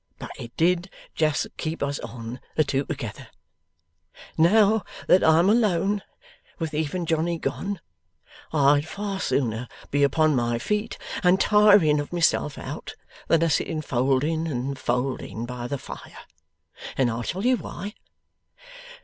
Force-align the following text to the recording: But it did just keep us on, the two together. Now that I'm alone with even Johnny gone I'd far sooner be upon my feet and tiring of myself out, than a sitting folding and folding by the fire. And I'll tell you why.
But 0.17 0.31
it 0.39 0.57
did 0.57 0.89
just 1.13 1.45
keep 1.57 1.83
us 1.83 1.99
on, 1.99 2.39
the 2.55 2.63
two 2.63 2.85
together. 2.85 3.27
Now 4.35 4.83
that 5.07 5.23
I'm 5.23 5.47
alone 5.47 6.01
with 6.57 6.73
even 6.73 7.05
Johnny 7.05 7.37
gone 7.37 7.79
I'd 8.51 8.87
far 8.87 9.19
sooner 9.19 9.67
be 9.91 10.01
upon 10.01 10.35
my 10.35 10.57
feet 10.57 10.97
and 11.21 11.39
tiring 11.39 11.99
of 11.99 12.11
myself 12.11 12.57
out, 12.57 12.95
than 13.27 13.43
a 13.43 13.49
sitting 13.51 13.83
folding 13.83 14.47
and 14.47 14.75
folding 14.79 15.45
by 15.45 15.67
the 15.67 15.77
fire. 15.77 16.25
And 16.97 17.11
I'll 17.11 17.21
tell 17.21 17.45
you 17.45 17.57
why. 17.57 17.93